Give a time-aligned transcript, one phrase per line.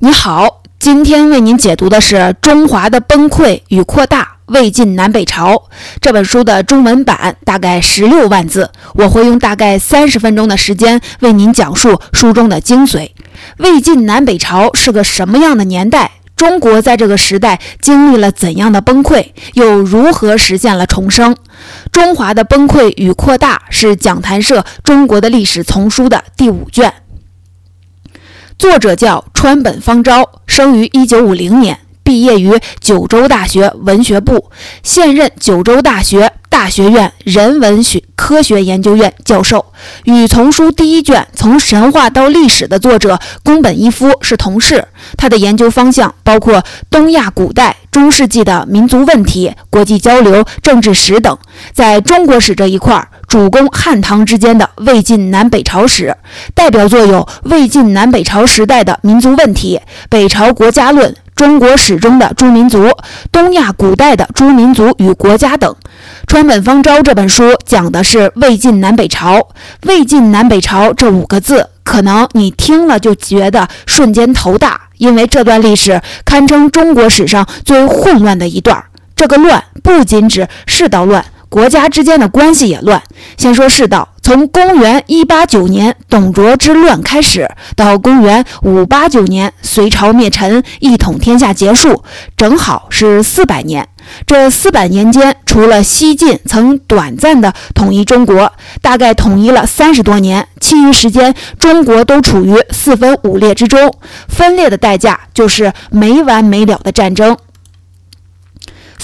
[0.00, 5.54] 你好，今天为您解读的是《中华的崩溃与扩大：魏晋南北朝》
[6.00, 13.10] 这本书的中文版，大概十六万字，我会用大概三十分钟的时间为您讲述书中的精髓。
[13.58, 16.10] 魏晋南北朝是个什么样的年代？
[16.36, 21.32] 中国在这个时代经历了怎样的崩溃，又如何实现了重生？
[21.92, 26.92] 《中华的崩溃与扩大》是讲坛社《中国的历史丛书》的第五卷。
[28.58, 34.50] 作者叫川本芳昭，生于一九五零年，毕业于九州大学文学部，
[34.82, 39.72] 现任九州大学大学院人文学科学研究院教授。
[40.04, 44.86] 与丛书第一卷《从神话到历史》的作者宫本一夫是同事。
[45.16, 51.36] 他的研究方向包括东亚古代、中世纪的民族问题、国际交流、政治史等。
[51.72, 53.08] 在中国史这一块。
[53.26, 56.14] 主攻汉唐之间的魏晋南北朝史，
[56.54, 62.88] 代表作有魏晋南北朝时代的民族问题、北朝国家论、中国史中的诸民族、
[63.32, 65.74] 东亚古代的诸民族与国家等。
[66.26, 69.48] 川本芳昭这本书讲的是魏晋南北朝。
[69.82, 78.82] 魏晋南北朝这五个字，可能你听了就觉得瞬间头大，因为这段历史堪称中国史上最混乱的一段。
[79.14, 81.24] 这个乱不仅指世道乱。
[81.48, 83.00] 国家之间的关系也乱。
[83.36, 92.02] 先说世道，从公元一八九年董卓之乱开始，到公元五八九年隋朝灭陈、一统天下结束，
[92.36, 93.86] 正好是四百年。
[94.26, 98.52] 这四百年间，除了西晋曾短暂的统一中国，
[98.82, 103.92] 大概统一了三十多年，其余时间中国都处于四分五裂之中。
[104.28, 107.36] 分裂的代价就是没完没了的战争。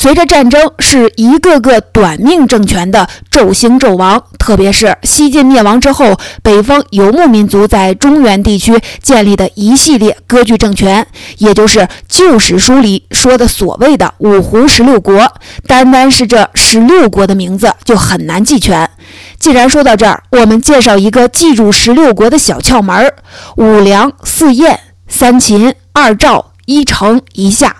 [0.01, 4.25] 随着战争，是一个个短命政权的骤兴骤亡。
[4.39, 15.31] 特别是西晋灭亡之后，北方游牧民族在中原地区建立的一系列割据政权，也就是旧史书里说的所谓的五胡十六国。
[15.67, 18.89] 单单是这十六国的名字就很难记全。
[19.39, 23.13] 既然说到这儿，我们介绍一个记住十六国的小窍门：
[23.58, 27.77] 五梁、四燕、三秦、二赵、一城、一夏。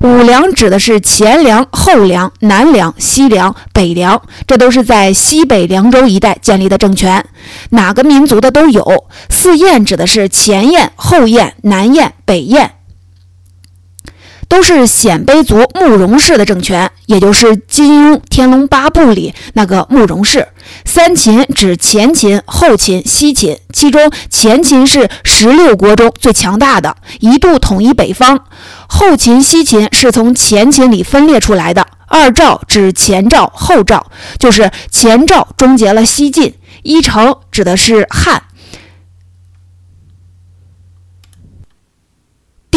[0.00, 7.24] 五梁指的是前梁、后梁、南梁、西梁、北梁，这都是在西北凉州一带建立的政权，
[7.70, 9.06] 哪个民族的都有。
[9.28, 12.72] 四燕指的是前燕、后燕、南燕、北燕。
[14.48, 20.48] 都是鲜卑族慕容氏的政权，也就是金庸《天龙八部》里那个慕容氏。
[20.84, 28.38] 三秦指前秦、后秦、西秦，其中前秦是十六国中最强大的，一度统一北方；
[28.88, 31.86] 后秦、西秦是从前秦里分裂出来的。
[32.06, 36.54] 二赵指前赵、后赵，就是前赵终结了西晋。
[36.82, 38.42] 一城指的是汉。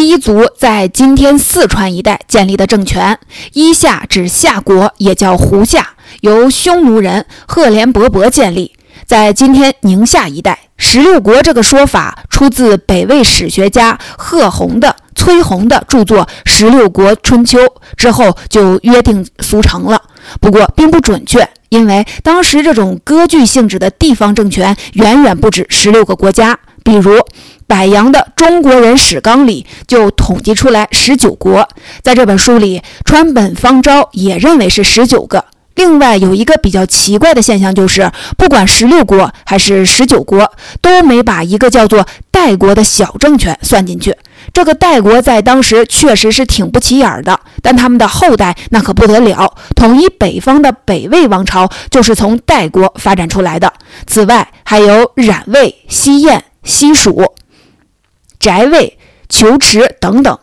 [0.02, 3.18] 一族在今天四川一带建立的政权，
[3.52, 5.90] 伊夏指夏国，也叫胡夏，
[6.20, 8.72] 由匈奴人赫连勃勃建立，
[9.06, 10.58] 在今天宁夏一带。
[10.76, 17.60] 十六国这个说法出自北魏史学家贺弘的、崔弘的著作《十六国春秋》，
[17.96, 20.02] 之后就约定俗成了。
[20.40, 27.20] 不过并不准确，因为当时这种割据性质的地方政权远远不止十六个国家，比如。
[27.64, 31.66] 柏杨的《中国人史纲》里就统计出来十九国，
[32.02, 35.42] 在这本书里，川本芳昭也认为是十九个。
[35.76, 44.14] 另外有一个比较奇怪的现象，就是不管十六国还是十九国，都没把一个叫做代国的小政权算进去。
[44.52, 53.72] 这个代国在当时确实是挺不起眼儿的，但他们的后代那可不得了，统一北方的北魏王朝就是从代国发展出来的。
[54.06, 57.34] 此外，还有冉魏、西燕、西蜀。
[58.38, 60.36] 翟魏、求池等等，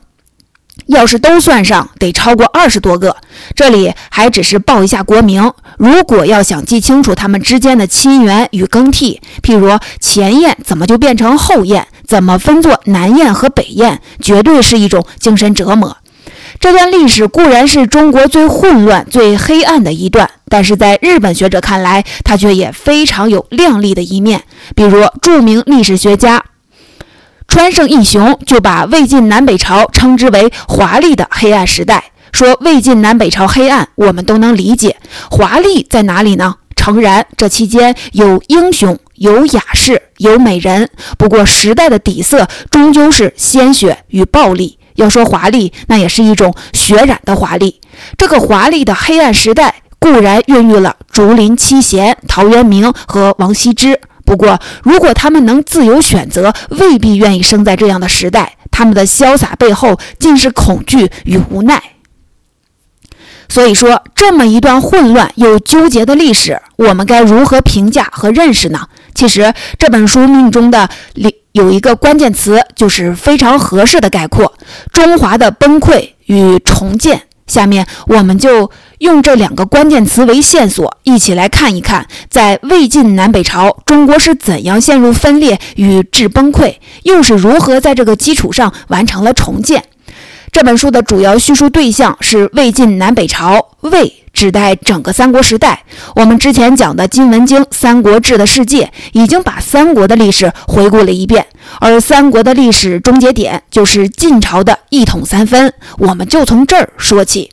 [0.85, 3.18] 要是都算上，得超过二十多个。
[3.56, 5.52] 这里还只是报一下国名。
[5.78, 15.97] 如果要想记清楚他们之间的亲缘与更替，譬如前燕怎么就变成后燕，怎么分作南燕和北燕，绝对是一种精神折磨。
[16.59, 24.44] 这段历史固然是中国最混乱、最黑暗的一段，但是在日本学者看来，它却也非常有亮丽的一面。
[24.76, 26.44] 比如著名历史学家。
[27.47, 34.97] 川胜义雄就把魏晋南北朝称之为华丽的黑暗时代，说魏晋南北朝黑暗，我们都能理解。
[35.32, 36.58] 华丽在哪里呢？
[36.76, 40.90] 诚然，这期间有英雄，有雅士，有美人。
[41.17, 44.78] 不过时代的底色终究是鲜血与暴力。
[44.99, 47.79] 要说华丽，那也是一种血染的华丽。
[48.17, 53.99] 这个华丽的黑暗时代固然孕育了竹林七贤陶渊明和王羲之。
[54.25, 58.57] 不过，如果他们能自由选择，未必愿意生在这样的时代。
[58.69, 61.81] 他们的潇洒背后尽是恐惧与无奈。
[63.49, 68.87] 所以说，这么一段混乱又纠结的历史，我们该如何评价和认识呢？
[69.16, 74.53] 其实这本书命中的里有一个关键词，就是非常合适的概括：
[74.91, 77.23] 中华的崩溃与重建。
[77.47, 78.69] 下面我们就
[78.99, 89.84] 用这两个关键词为线索，一起来看一看，在魏晋南北朝，中国是怎样陷入分裂与致崩溃，又是如何在这个基础上完成了重建。
[90.51, 95.84] 这本书的主要叙述对象是魏晋南北朝，魏指代整个三国时代。
[96.16, 101.46] 我们之前讲的《金文经·三国志》的世界，已经把三国的历史回顾了一遍，
[101.79, 105.72] 而三国的历史终结点就是晋朝的一统三分。
[105.97, 107.52] 我们就从这儿说起。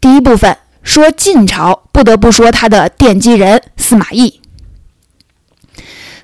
[0.00, 4.40] 第一部分说晋朝，不得不说他的奠基人司马懿。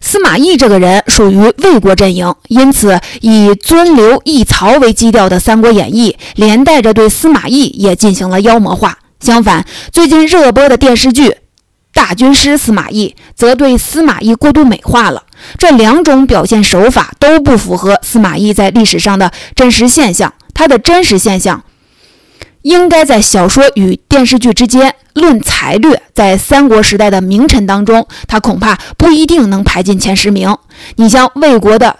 [0.06, 8.98] 司马懿这个人属于魏国阵营，因此以尊刘抑曹为基调的《三国演义》，连带着对司马懿也进行了妖魔化。
[9.20, 11.30] 相反，最近热播的电视剧
[11.94, 15.22] 《大军师司马懿》则对司马懿过度美化了。
[15.56, 21.64] 这两种表现手法都不符合司马懿在历史上的真实现象，他的真实现象。
[22.64, 30.56] 应该在小说与电视剧之间论才略，在三国时代的名臣当中，他恐怕不一定能排进前十名。
[30.96, 31.98] 你像魏国的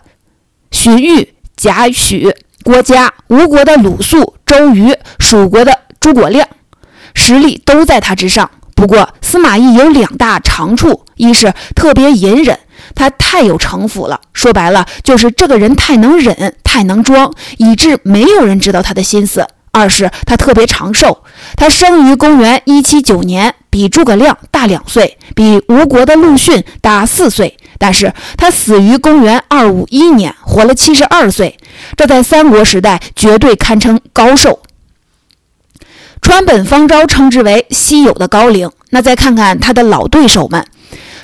[0.71, 2.35] 荀彧、贾诩、
[2.65, 6.49] 郭嘉，吴国的鲁肃、周瑜，蜀国的诸葛亮，
[7.13, 8.51] 实力都在他之上。
[8.75, 12.59] 不过司马懿有两大长处：一是特别隐忍，
[12.95, 19.47] 他太有城府了，说白了就是这个人太能忍、太能装，以致没有人知道他的心思。
[19.75, 21.25] 二是他特别长寿，
[21.57, 27.57] 他生于公元一七九年，比诸葛亮大两岁，比吴国的陆逊大四岁。
[27.77, 31.59] 但是他死于公元二五一年，活了七十二岁，
[31.97, 34.61] 这在三国时代绝对堪称高寿。
[36.23, 38.71] 川本方昭称之为稀有的高龄。
[38.91, 40.65] 那再看看他的老对手们，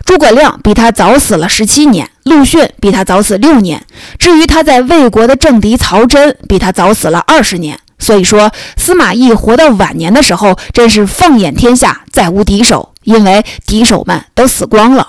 [0.04, 3.86] 诸葛亮比他早死了十七年，陆逊比他早死六年。
[4.18, 7.78] 至于他在魏国的政敌曹真，比他早死了二十年。
[8.00, 15.06] 所以说，司马懿活到晚年的时候，真是放眼天下再无敌手，因为敌手们都死光了。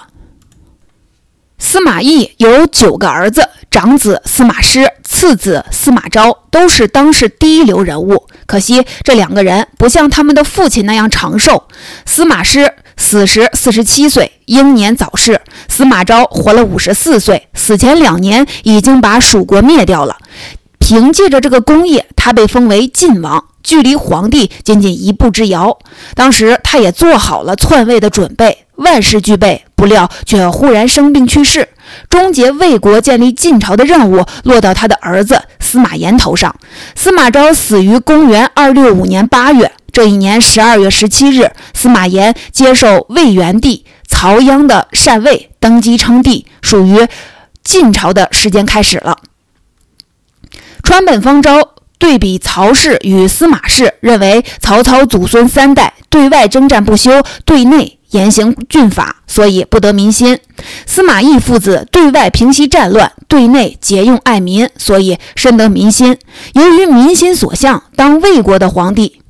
[1.57, 8.27] 司马懿有九个儿子，长子司马师，次子司马昭，都是当世第一流人物。
[8.47, 11.67] 可惜这两个人不像他们的父亲那样长寿。
[12.05, 15.35] 司马师死时四十七岁，英年早逝；
[15.69, 20.17] 司马昭活了五十四岁，死前两年已经把蜀国灭掉了。
[20.91, 25.79] 凭借着这个功业，他被封为晋王，距离皇帝仅仅一步之遥。
[26.15, 31.69] 当时他也做好了篡位的准备，万事俱备，不料却忽然生病去世。
[32.09, 36.53] 终结魏国建立晋朝的任务落到他的儿子司马炎头上。
[36.93, 39.71] 司马昭死于公元二六五年八月。
[39.93, 47.07] 这一年十二月十七日，司马炎接受魏元帝曹鞅的禅位，登基称帝，属于
[47.63, 49.15] 晋朝的时间开始了。
[50.91, 60.35] 川本方昭对比曹氏与司马氏，认为曹操祖孙三代对外征战不休，对内严刑峻法，所以不得民心；
[60.85, 66.17] 司马懿父子对外平息战乱，对内节用爱民，所以深得民心。
[66.55, 69.21] 由于民心所向，当魏国的皇帝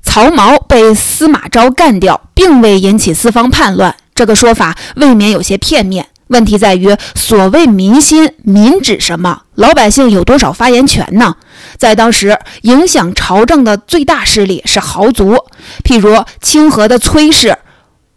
[0.00, 6.06] 曹髦被司马昭干掉，并未引起四方叛乱，这个说法未免有些片面。
[6.34, 9.42] 问题在于，所谓民心，民指什么？
[9.54, 11.36] 老百姓有多少发言权呢？
[11.78, 15.36] 在当时，影响朝政的最大势力是豪族，
[15.84, 17.56] 譬如清河的崔氏、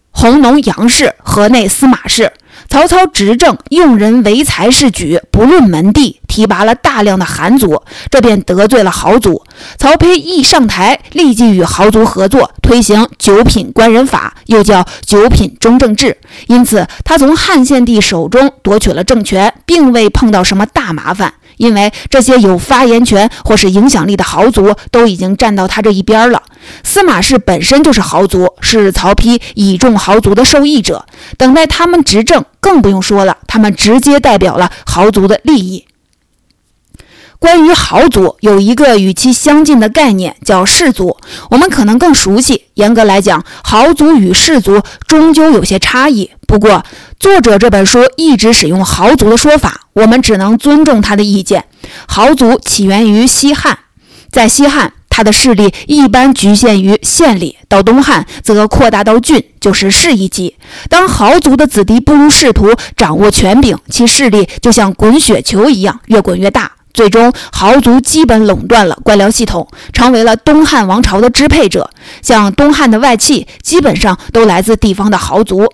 [0.09, 2.33] 弘农杨氏、河内司马氏。
[2.69, 7.81] 曹操执政，用人唯才是举，不论门第，提拔了大量的寒族，
[8.11, 9.41] 这便得罪了豪族。
[9.77, 16.17] 曹丕一上台，立即与豪族合作，推行九品官人法，又叫九品中正制。
[16.47, 21.33] 因此，他从汉献帝手中夺取了政权，并未碰到什么大麻烦。
[21.57, 26.41] 因为这些有发言权或是影响力的豪族都已经站到他这一边了。
[26.83, 31.05] 司马氏本身就是豪族，是曹丕倚重豪族的受益者。
[31.37, 35.85] 等待他们执政，更不用说了，他们直接代表了豪族的利益。
[37.39, 41.17] 关于豪族，有一个与其相近的概念，叫氏族，
[41.51, 42.63] 我们可能更熟悉。
[42.73, 46.31] 严格来讲，豪族与氏族终究有些差异。
[46.47, 46.83] 不过，
[47.19, 51.65] 作者这本书一直使用豪族的说法，我们只能尊重他的意见。
[52.07, 53.79] 豪族起源于西汉，
[54.31, 54.93] 在西汉。
[55.09, 60.55] 他的势力一般局限于县里，到东汉则扩大到郡，就是市一级。
[60.89, 66.71] 当豪族的子弟步入仕途，掌握权柄，其势力就像滚雪球一样越滚越大。
[66.93, 71.89] 最终，豪族基本垄断了官僚系统，成为了东汉王朝的支配者。
[72.21, 75.67] 像东汉的外戚，基本上都来自地方的豪族。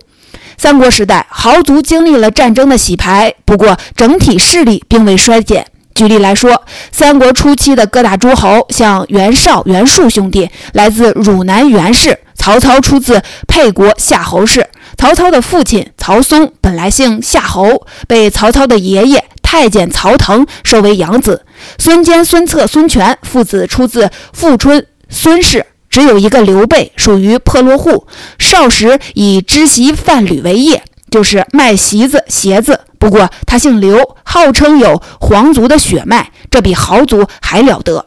[0.58, 5.66] 三国时代，豪族经历了战争的洗牌，不过整体势力并未衰减。
[5.94, 14.68] 举例来说，三国初期的各大诸侯，像袁绍、袁术兄弟，来自汝南袁氏；曹操出自沛国夏侯氏。
[14.98, 21.46] 曹操的父亲曹嵩本来姓夏侯，被曹操的爷爷太监曹腾收为养子。
[21.78, 28.08] 孙坚、孙策、孙权父子出自富春孙氏，只有一个刘备属于破落户，
[28.40, 32.80] 少时以织席贩履为业，就是卖席子、鞋子。
[32.98, 38.06] 不过他姓刘，号称有皇族的血脉，这比豪族还了得。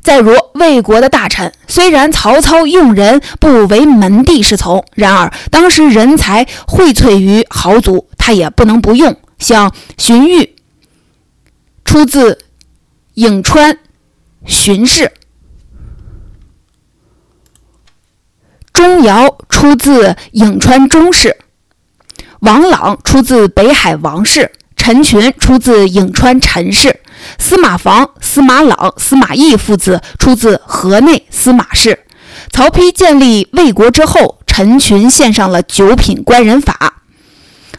[0.00, 9.14] 再如魏国的大臣，虽然曹操用人不为门第是从，然而当时人才荟萃于豪族，他也不能不用。
[9.38, 10.48] 像荀彧，
[11.84, 12.38] 出自
[13.16, 13.76] 颍川
[14.46, 15.08] 荀氏；
[18.80, 21.36] 钟繇出自颍川钟氏。
[22.38, 26.98] 王朗出自北海王氏，陈群出自颍川陈氏，
[27.38, 32.06] 司马防、司马朗、司马懿父子出自河内司马氏。
[32.50, 36.99] 曹丕建立魏国之后，陈群献上了九品官人法。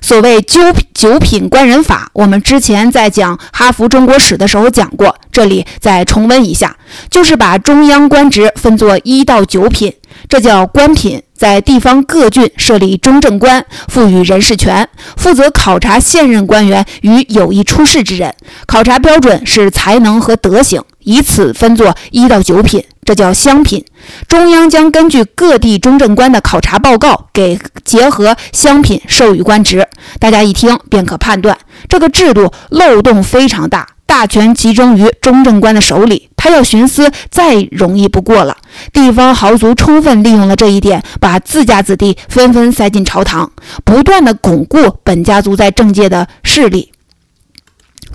[0.02, 0.60] 所谓九
[0.94, 6.76] 九品官人法，我们之前在讲哈佛中国史的时候讲过，这里再重温一下，
[7.10, 9.94] 就是把中央官职分作一到九品，
[10.28, 11.22] 这叫官品。
[11.42, 18.32] 在地方各郡设立中正官，赋予人事权，负责考察现任官员与有意出仕之人。
[18.68, 23.84] 考察标准是才能和德行，以此分作一到九品，这叫乡品。
[24.28, 29.88] 中央将根据各地中正官的考察报告，给结合乡品授予官职。
[30.20, 31.58] 大家一听便可判断，
[31.90, 33.88] 这个制度漏洞非常大。
[34.06, 38.58] 大权集中于中正官的手里，他要徇私再容易不过了。
[38.92, 43.52] 地方豪族充分利用了这一点，把自家子弟纷纷塞进朝堂，
[43.86, 46.92] 不断的巩固本家族在政界的势力。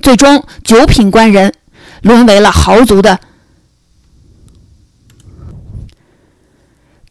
[0.03, 1.53] 最终，九品官人
[2.03, 3.21] 沦为了豪族的。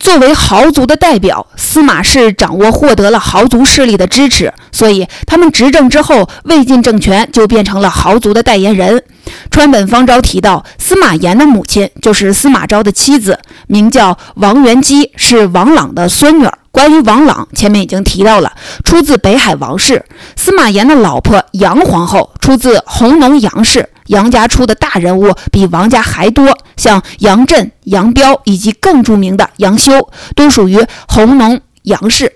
[0.05, 9.03] 作为豪族的代表，司马氏掌握获得了豪族势力的支持，所以他们执政之后，魏晋政权就变成了豪族的代言人。
[9.49, 16.55] 川本芳昭提到，司马炎的母亲就是司马昭的妻子，名叫王元姬，是王朗的孙女儿。
[16.75, 18.51] 关于王朗，前面已经提到了，
[18.83, 20.03] 出自北海王氏。
[20.35, 23.89] 司马炎的老婆杨皇后出自弘农杨氏。
[24.07, 32.33] 杨家出的大人物比王家还多，像杨震、杨彪以及更著名的杨修，都属于弘农杨氏。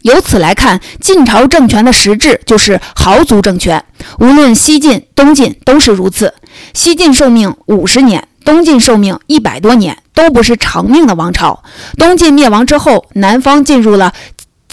[0.00, 3.84] 由此来看，晋朝政权的实质就是豪族政权，
[4.20, 6.32] 无论西晋、东晋都是如此。
[6.72, 11.62] 西晋寿命五十年，东晋寿命一百多年，都不是长命的王朝。
[11.96, 14.12] 东晋灭亡之后，南方进入了。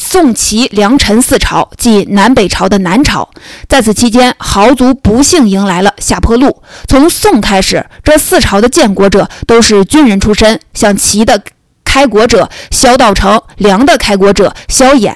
[0.02, 3.30] 宋齐梁陈四朝，即南北朝的南朝，
[3.68, 6.64] 在此期间，豪族不幸迎来了下坡路。
[6.88, 11.42] 从宋开始，这四朝的建国者都是军人出身，像齐的
[11.84, 15.14] 开国者萧道成，梁的开国者萧衍，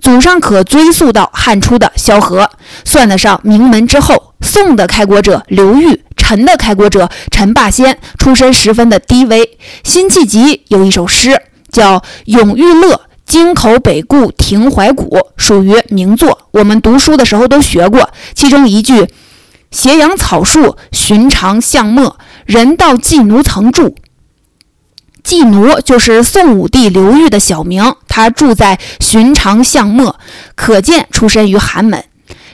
[0.00, 2.50] 祖上可追溯到汉初的萧何，
[2.86, 4.30] 算得上名门之后。
[4.40, 9.58] 宋的开国者刘裕，陈的开国者陈霸先，出身十分的低微。
[9.84, 11.38] 辛弃疾有一首诗
[11.70, 12.94] 叫《永遇乐》。
[13.26, 18.08] 京口北固亭怀古属于名作，我们读书的时候都学过。
[18.34, 19.08] 其中一句
[19.70, 23.94] “斜阳草树，寻常巷陌，人道寄奴曾住”，
[25.22, 30.18] 寄奴就是宋武帝刘裕的小名，他住在寻常巷陌，
[30.54, 32.02] 可见出身于寒门。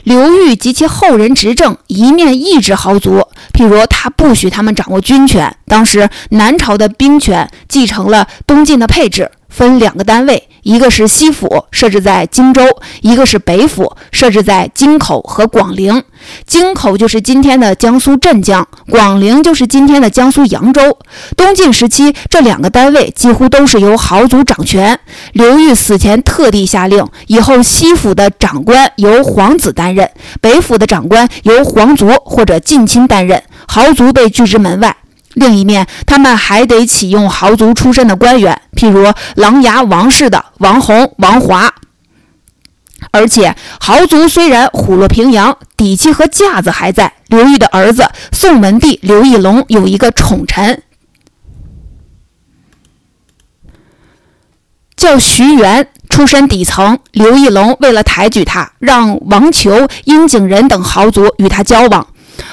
[0.08, 5.54] 刘裕及其后人执政，一面抑制豪族，譬如他不许他们掌握军权。
[5.66, 9.30] 当时南朝的兵权继承了东晋的配置。
[9.58, 12.62] 分两个单位，一个是西府，设置在荆州；
[13.00, 16.04] 一个是北府，设置在京口和广陵。
[16.46, 20.96] 京口就是今天的江苏镇江，广陵就是今天的江苏扬州。
[21.36, 24.96] 东晋时期，这两个单位几乎都是由豪族掌权。
[25.32, 30.08] 刘裕死前特地下令，以后西府的长官由皇子担任，
[30.40, 34.94] 北府的长官由皇族或者近亲担任，豪族被拒之门外。
[35.38, 39.04] 另一面，他们还得启用豪族出身的官员，譬如
[39.36, 41.72] 琅琊王氏的王弘、王华。
[43.12, 47.14] 而且豪族虽然虎落平阳，底气和架子还在。
[47.28, 50.82] 刘裕的儿子宋文帝刘义隆有一个宠臣，
[54.96, 56.98] 叫徐元，出身底层。
[57.12, 62.08] 刘义隆为了抬举他，让王求、殷景仁等豪族与他交往。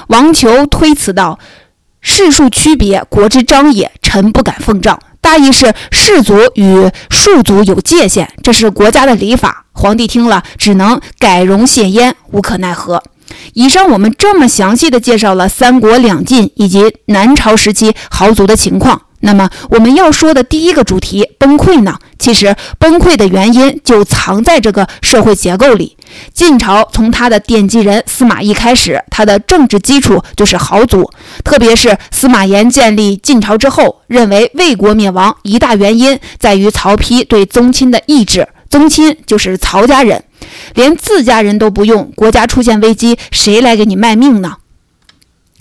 [0.08, 1.40] 王求推辞道
[2.08, 9.66] ：“世庶区别，国之章也，臣不敢奉诏。”大意是士族与庶族有界限，这是国家的礼法。
[9.72, 13.02] 皇帝听了，只能改容谢焉，无可奈何。
[13.54, 19.02] 以上我们这么详细的介绍了三国两晋以及南朝时期豪族的情况。
[19.26, 21.98] 那么我们要说的第一个主题崩溃呢？
[22.20, 25.98] 其实崩溃的原因就藏在这个社会结构里。
[26.32, 31.10] 晋朝从他的奠基人司马懿开始，他的政治基础就是豪族。
[31.44, 38.48] 特别是司马炎建立晋朝之后，认为魏国灭亡一大原因在于曹丕对宗亲的抑制。
[38.70, 40.24] 宗亲就是曹家人，
[40.76, 44.58] 连自家人都不用，国家出现危机，谁来给你卖命呢？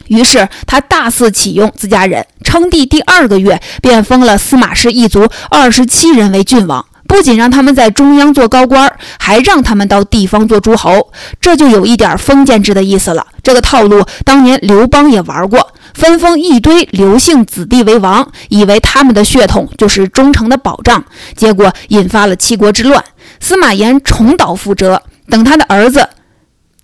[0.09, 13.27] 于是他大肆启用自家人，称帝第二个月便封了司马氏一族二十七人为郡王，不仅让他们在中央做高官，还让他们到地方做诸侯，这就有一点封建制的意思了。
[13.43, 21.05] 这个套路当年刘邦也玩过，分封一堆刘姓子弟为王，以为他们的血统就是忠诚的保障，
[21.37, 23.03] 结果引发了七国之乱。
[23.41, 26.09] 司马炎重蹈覆辙，等他的儿子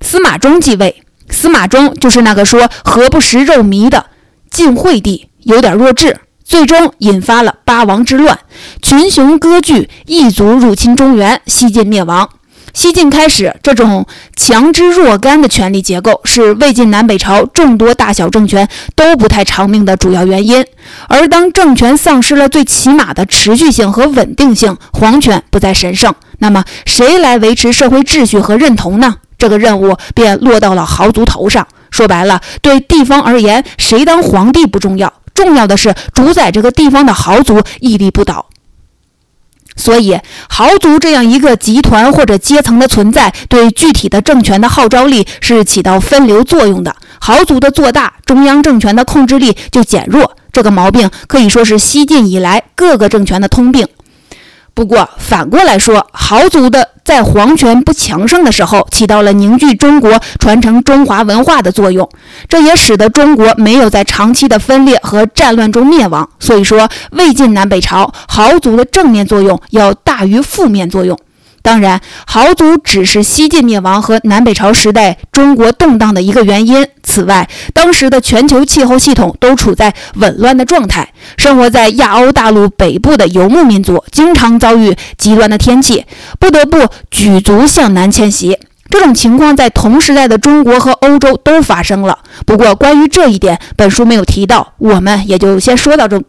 [0.02, 1.02] 司马衷继位。
[1.40, 4.04] 司马衷就是那个说“何不食肉糜”的
[4.50, 8.38] 晋惠帝，有点弱智，最终引发了八王之乱，
[8.82, 12.28] 群雄割据，异族入侵中原，西晋灭亡。
[12.75, 14.06] 西晋开始，这种
[14.37, 20.62] 强之若干的权力结构是魏晋南北朝众多大小政权都不太长命的主要原因。
[21.09, 29.16] 而当政权丧失了最起码的持续性和稳定性，皇权不再神圣，那么谁来维持社会秩序和认同呢？
[29.40, 31.66] 这个任务便落到了豪族头上。
[31.90, 38.47] 说白了，对地方而言，谁当皇帝不重要，重要的是主宰这个地方的豪族屹立不倒。
[39.75, 40.18] 所以，
[40.49, 46.94] 豪族这样一个集团或者阶层的存在，对具体的政权的号召力是起到分流作用的。
[47.18, 50.37] 豪族的做大，中央政权的控制力就减弱。
[50.53, 53.88] 这个毛病可以说是西晋以来各个政权的通病。
[54.81, 62.09] 不过反过来说，豪族的在皇权不强盛的时候，起到了凝聚中国、传承中华文化的作用，
[62.49, 66.27] 这也使得中国没有在长期的分裂和战乱中灭亡。
[66.38, 71.19] 所以说，魏晋南北朝豪族的正面作用要大于负面作用。
[71.62, 76.87] 当然，豪族只是西晋灭亡和南北朝时代中国动荡的一个原因。
[77.03, 86.05] 此外，当时的全球气候系统都处在紊乱的状态，生活在亚欧大陆北部的游牧民族经常遭遇极端的天气，
[86.38, 88.59] 不得不举族向南迁徙。
[88.88, 92.18] 这种情况在同时代的中国和欧洲都发生了。
[92.44, 96.20] 不过，关于这一点，本书没有提到，我们也就先说到这。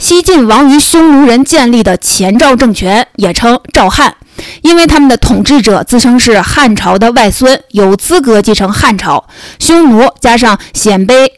[0.00, 4.16] 西晋亡于匈奴人建立的前赵政权，也称赵汉，
[4.62, 9.28] 因为他们的统治者自称是汉朝的外孙，有资格继承汉朝。
[9.58, 11.30] 匈奴加上鲜卑、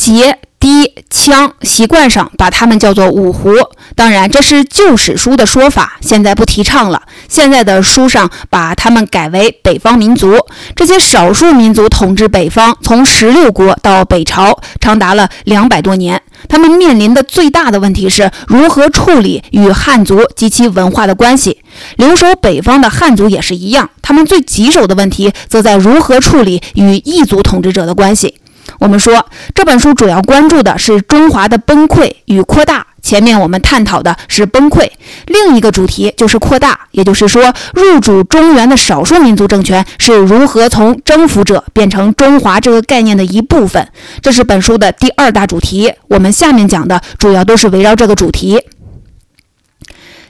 [0.00, 0.34] 羯。
[0.60, 3.50] 低羌习惯上把他们叫做五胡，
[3.94, 7.00] 当然这是旧史书的说法，现在不提倡了。
[7.30, 10.36] 现在的书上把他们改为北方民族。
[10.76, 16.20] 这些少数民族统治北方，从十六国到北朝，长达了两百多年。
[16.46, 21.62] 他们面临的最大的问题是如何处理与汉族及其文化的关系。
[21.96, 28.34] 留守北方的汉族也是一样，他们最棘手的问题则在如何处理与异族统治者的关系。
[28.80, 32.86] 我们说这本书主要关注的是中华的崩溃与扩大。
[33.02, 34.90] 前面我们探讨的是崩溃，
[35.26, 43.88] 另一个主题就是扩大，也就是说，入主中原的少数民族政权是如何从征服者变成中华这个概念的一部分。
[44.20, 45.92] 这是本书的第二大主题。
[46.08, 48.60] 我们下面讲的主要都是围绕这个主题。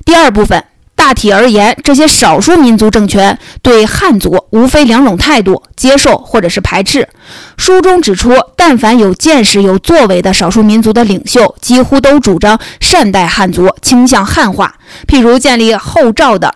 [0.04, 0.64] 第二部分。
[1.00, 7.08] 大体而言，这些少数民族政权对汉族无非两种态度：接受或者是排斥。
[7.56, 14.76] 书中指出，但凡有见识、有作为的少数民族的领袖，几乎都主张善待汉族，倾向汉化。
[15.08, 16.54] 譬如建立后赵的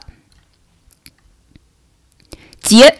[2.62, 2.98] 节。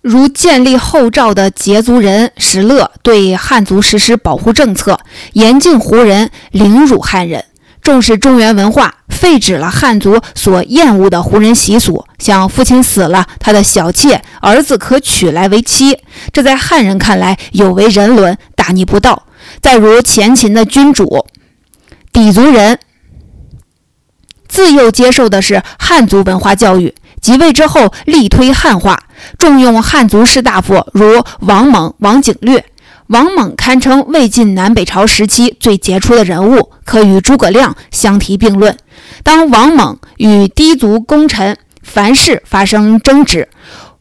[0.00, 4.98] 如建立后赵的羯族人石勒，对汉族实施保护政策，
[5.32, 7.44] 严禁胡人凌辱汉人，
[7.82, 15.98] 重视中原文化，废止了汉族所厌恶的胡人习俗，像父亲死了，他的小妾儿子可娶来为妻，
[16.32, 19.24] 这在汉人看来有违人伦，大逆不道。
[19.60, 21.26] 再如前秦的君主
[22.12, 22.78] 氐族人，
[24.46, 28.98] 自幼接受的是汉族文化教育，即位之后力推汉化，
[29.38, 32.64] 重用汉族士大夫，如王猛、王景略。
[33.08, 38.76] 王猛堪称魏晋南北朝时期最杰出的人物，可与诸葛亮相提并论。
[39.22, 43.48] 当王猛与氐族功臣樊氏发生争执，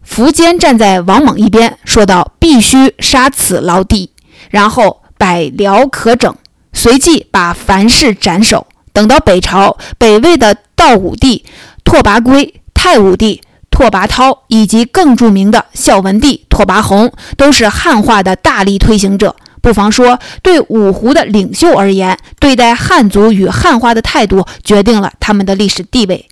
[0.06, 4.12] 苻坚站在王猛一边，说道：“必须杀此老弟，
[4.50, 6.36] 然后百僚可整。”
[6.74, 8.68] 随即把樊氏斩首。
[8.92, 11.46] 等到北朝，北魏的道武帝
[11.86, 13.42] 拓跋圭、太武帝。
[13.70, 19.36] 拓跋焘以及更著名的孝文帝拓跋宏都是汉化的大力推行者。
[19.62, 26.28] 不妨说，对五胡的领袖而言，对待汉族与汉化的态度决定了他们的历史地位。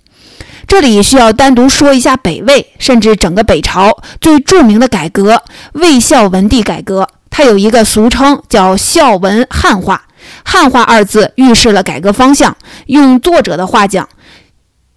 [0.66, 5.40] 这里需要单独说一下北魏，甚至整个北朝最著名的改革——
[5.74, 7.06] 魏孝文帝改革。
[7.30, 10.02] 它有一个俗称叫“孝文汉化”。
[10.44, 12.56] 汉化二字预示了改革方向。
[12.86, 14.08] 用作者的话讲。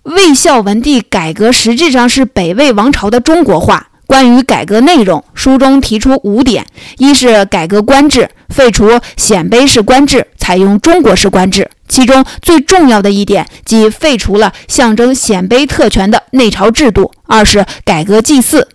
[0.09, 3.89] 魏孝文帝改革实际上是北魏王朝的中国化。
[4.07, 6.65] 关于改革内容，书中提出五点：
[6.97, 11.69] 一是改革官制，废除鲜卑式官制，采用中国式官制。
[11.87, 18.67] 其中最重要的一点即废除了象征鲜卑特权的内朝制度；二是改革祭祀，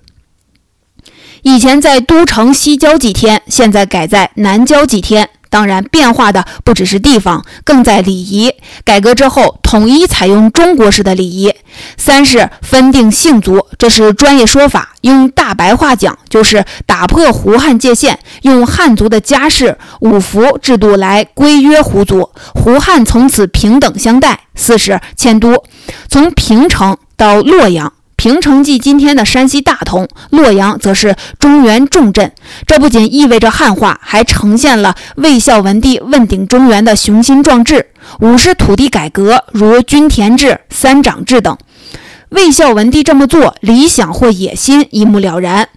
[1.42, 5.30] 以前在都城西郊祭天，现在改在南郊祭天。
[5.54, 8.52] 当然，变化的不只是地方，更在礼仪。
[8.84, 11.54] 改革之后，统一采用中国式的礼仪。
[11.96, 24.40] 三是分定姓族，这是专业说法，用大白话讲，就是打破胡汉界限，用汉族的家世、五福制度来规约胡族，胡汉从此平等相待。
[24.56, 25.62] 四是迁都，
[26.08, 27.92] 从平城到洛阳。
[28.24, 32.32] 平城即今天的山西大同，洛阳则是中原重镇。
[32.66, 37.88] 这不仅意味着汉化，还呈现了魏孝文帝问鼎中原的雄心壮志。
[38.20, 41.54] 五是土地改革，如均田制、三长制等。
[42.30, 45.68] 魏孝文帝这么做，理想或野心一目了然，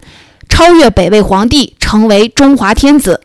[0.48, 3.20] 超越北魏皇帝，成为中华天子。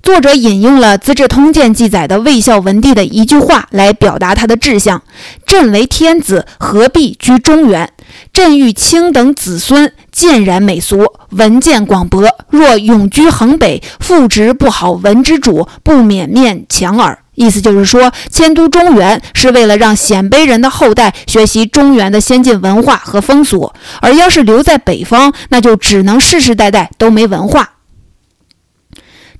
[0.00, 5.02] 作者引用了《资治通鉴》记载的魏孝文帝的一句话来表达他的志向
[5.44, 7.92] ：“朕为天子，何必居中原？
[8.32, 12.26] 朕欲清等子孙渐然美俗，文见广博。
[12.48, 27.70] 若永居衡北，父职不好文之主，不免面强耳。”意思就是说，迁都中原是为了让鲜卑人的后代学习中原的先进文化和风俗，而要是留在北方，那就只能世世代代都没文化。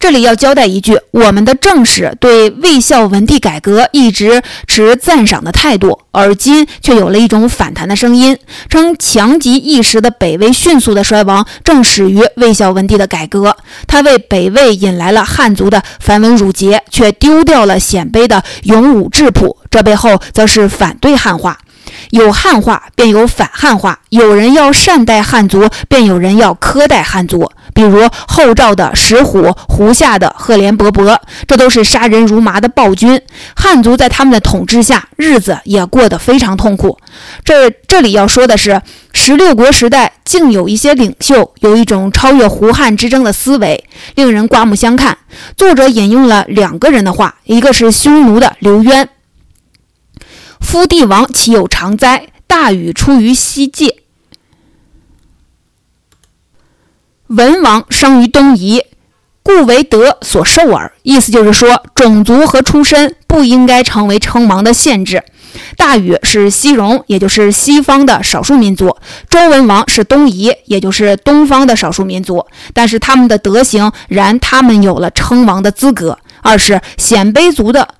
[0.00, 8.38] 这里要交代一句，我们的正史对魏孝文帝改革一直持赞赏的态度，而今却有了一种反弹的声音，
[8.70, 13.54] 称强极一时的北魏迅速的衰亡正始于魏孝文帝的改革。
[13.86, 21.58] 他为北魏引来了汉族的繁文缛节，却丢掉了鲜卑的勇武质朴，这背后则是反对汉化。
[22.10, 27.50] 有汉化，便有反汉化；有人要善待汉族，便有人要苛待汉族。
[27.74, 33.20] 比如后赵的石虎，胡夏的赫连勃勃，这都是杀人如麻的暴君。
[33.54, 36.98] 汉族在他们的统治下，日子也过得非常痛苦。
[37.44, 38.80] 这这里要说的是，
[39.12, 45.16] 十六国时代竟有一些领袖有一种超越胡汉之争的思维，令人刮目相看。
[45.56, 49.08] 作者引用了两个人的话，一个是匈奴的刘渊。
[50.60, 52.26] 夫帝王岂有常哉？
[52.46, 53.99] 大禹出于西界，
[57.30, 58.82] 文王生于东夷，
[59.44, 60.92] 故为德所受耳。
[61.02, 65.22] 意思就是说，种族和出身不应该成为称王的限制。
[65.76, 68.88] 大禹是西戎，也就是西方的少数民族；
[69.28, 72.44] 周文王是东夷，也就是东方的少数民族。
[72.74, 76.18] 但是他们的德行，然他们有了称王的资格。
[76.42, 77.94] 二是鲜卑族的。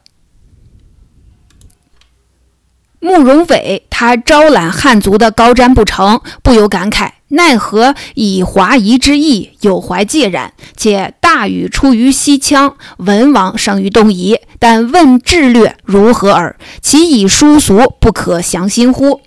[2.98, 10.50] 慕容伟，他招揽汉族的高瞻不成，不由感慨：奈何以华夷之意，有怀介然？
[10.76, 16.56] 且大禹出于西羌，文王生于东夷，但问智略如何耳？
[16.82, 19.20] 其以殊俗，不可详心乎？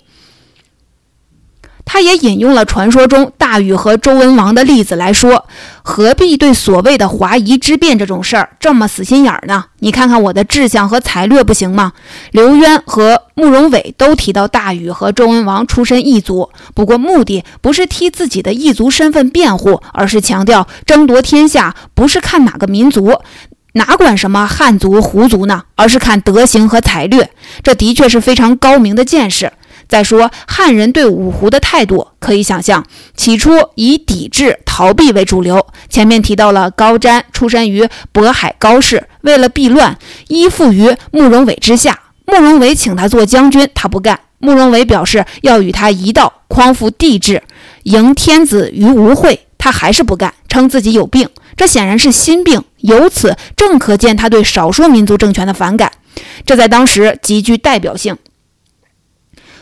[1.84, 5.46] 他也引用了传说中大禹和周文王的例子来说，
[5.82, 9.66] 何必对所谓的华夷之辩这种事儿这么死心眼儿呢？
[9.80, 11.92] 你看看我的志向和才略不行吗？
[12.32, 23.20] 刘渊和慕容伟都提到大禹和周文王出身异族，不过目的不是替自己的异族身份辩护，而是强调争夺天下不是看哪个民族，
[23.74, 25.64] 哪管什么汉族、胡族呢？
[25.76, 27.30] 而是看德行和才略。
[27.62, 29.52] 这的确是非常高明的见识。
[29.94, 35.64] 再说汉人对五胡的态度，可以想象，起初以抵制、逃避为主流。
[35.88, 41.96] 前面提到了高瞻出身于渤海高氏，为了避乱，依附于慕容伟之下。
[42.26, 44.18] 慕容伟请他做将军，他不干。
[44.38, 47.44] 慕容伟表示要与他一道匡扶帝制，
[47.84, 51.28] 迎天子于吴会，他还是不干，称自己有病。
[51.56, 55.92] 这显然是心病，由此正可见他对少数民族政权的反感，
[56.44, 58.16] 这在当时极具代表性。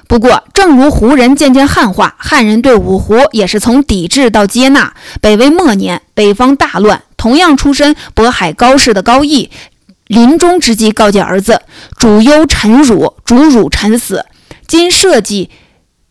[0.09, 4.93] 不过，正如胡人渐渐汉化，汉人对五胡也是从抵制到接纳。
[5.21, 9.51] 北魏末年，北方大乱，同样出身渤海高氏的高义，
[10.07, 11.63] 临终之际告诫儿子
[11.97, 14.27] ：“主忧臣辱，主辱臣死。
[14.67, 15.49] 今社稷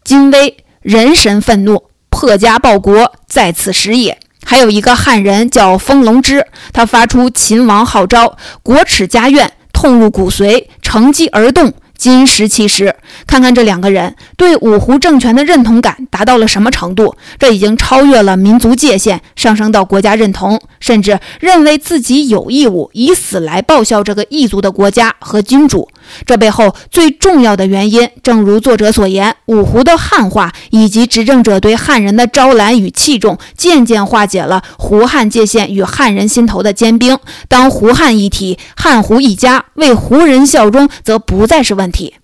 [0.04, 11.71] 今危，人神愤怒，破家报国，在此时也。”还有一个汉人叫封龙之，他发出秦王号召，国耻家怨，痛入骨髓，乘机而动。
[11.95, 12.95] 今时其时，
[13.27, 17.15] 看看这两个人对五胡政权的认同感达到了什么程度？
[17.39, 25.88] 这已经超越了民族界限，上升到国家认同，甚至认为自己有义务以死来报效这个异族的国家和君主。
[26.25, 37.17] 这背后最重要的原因，正如作者所言，五胡的汉化以及执政者对汉人的招揽与器重，渐渐化解了胡汉界限与汉人心头的坚冰。
[37.47, 42.15] 当胡汉一体，汉胡一家，为胡人效忠，则不再是问题。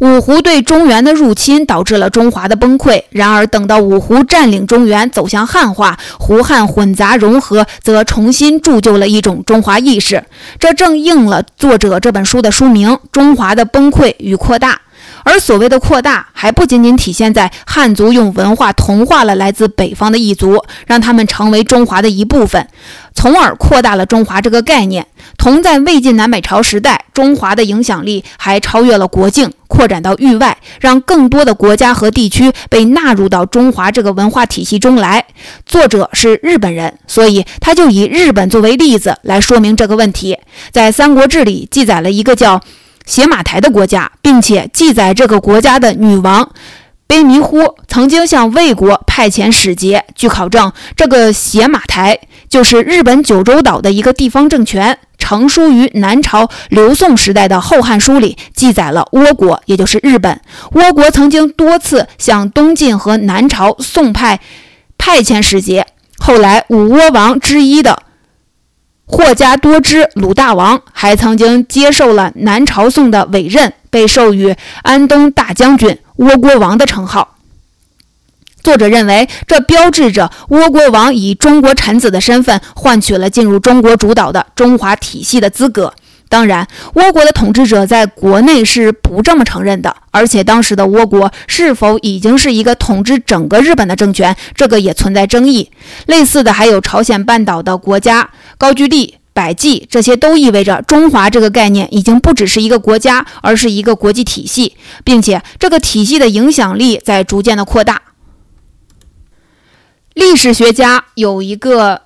[0.00, 3.02] 五胡对中原的入侵导致了中华的崩溃。
[3.10, 10.24] 然而，等到五胡占领中原，走向汉化，胡汉混杂融合，则重新铸就了一种中华意识。
[10.58, 14.72] 这正应了作者这本书的书名《中华的崩溃与扩大》。
[15.22, 22.66] 而所谓的扩大，还不仅仅体现在汉族用文化同化了来自北方的异族，让他们成为中华的一部分，
[23.14, 25.06] 从而扩大了中华这个概念。
[25.40, 35.24] 同在魏晋南北朝时代，中华的影响力还超越了国境，扩展到域外，让更多的国家和地区被纳入到中华这个文化体系中来。
[35.64, 40.36] 作者是日本人，所以他就以日本作为例子来说明这个问题。
[40.70, 42.60] 在《三国志》里记载了一个叫。
[43.06, 46.48] 邪马台的国家，并且记载这个国家的女王
[47.08, 50.04] 卑弥呼曾经向魏国派遣使节。
[50.14, 54.96] 据考证，这个邪马台就是日本九州岛的一个地方政权。
[55.30, 60.40] 成书于南朝刘宋时代的《后汉书》里记载了倭国，也就是日本。
[60.72, 64.40] 倭国曾经多次向东晋和南朝宋派
[64.98, 65.86] 派遣使节。
[66.18, 68.02] 后来五倭王之一的。
[69.06, 77.36] 霍家多之鲁大王还曾经接受了南朝宋的委任，被授予安东大将军、倭国王的称号。
[78.70, 85.92] 作者认为，这标志着倭国王以中国臣子的身份换取了进入中国主导的中华体系的资格。
[86.28, 95.72] 当然，倭国的统治者在国内是不这么承认的，而且当时的倭国是否已经是一个统治整个日本的政权，这个也存在争议。
[96.06, 108.00] 类似的还有朝鲜半岛的国家高句丽、百济，这些都意味着中华这个概念已经不只是一个国家，而是一个国际体系，并且这个体系的影响力在逐渐的扩大。
[110.20, 112.02] 历史学家有一个。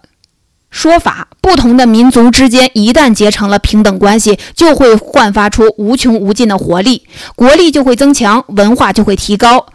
[0.70, 9.66] 说法不同的民族之间一旦结成了平等关系，就会焕发出无穷无尽的活力，国力就会增强，文化就会提高。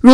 [0.00, 0.12] 如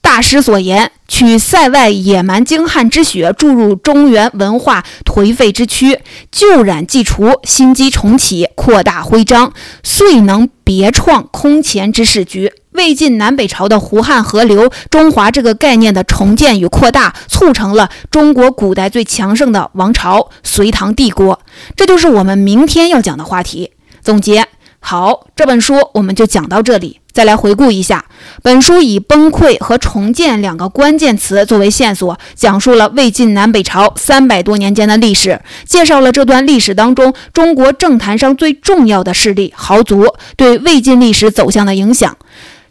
[0.00, 6.00] 大师所言：“取塞外野蛮精悍之血，注入中原文化颓废之躯，
[6.32, 9.52] 旧染既除，新机重启，扩大徽章，
[9.84, 21.40] 遂能别创空前之势局。”魏晋南北朝的胡汉合流，中华这个概念的重建与扩大，促成了中国古代最强盛的王朝——隋唐帝国。
[21.74, 23.72] 这就是我们明天要讲的话题。
[24.02, 24.46] 总结
[24.78, 27.00] 好，这本书我们就讲到这里。
[27.12, 28.04] 再来回顾一下，
[28.40, 40.06] 本书以崩溃和重建两个关键词作为线索，讲述了魏晋南北朝三百多年间的历史，介绍了这段历史当中中国政坛上最重要的势力豪族
[40.36, 42.16] 对魏晋历史走向的影响。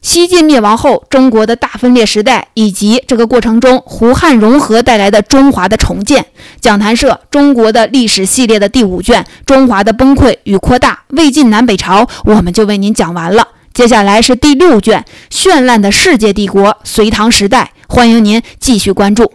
[0.01, 6.25] 西晋灭亡后，中国的大分裂时代，以及这个过程中胡汉融合带来的中华的重建。
[6.61, 13.47] 讲谈社中国的历史系列的第五卷《中华的崩溃与扩大：魏晋南北朝》，我们就为您讲完了。
[13.73, 19.33] 接下来是第六卷《绚烂的世界帝国：隋唐时代》，欢迎您继续关注。